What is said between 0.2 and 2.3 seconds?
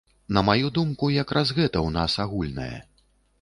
На маю думку якраз гэта ў нас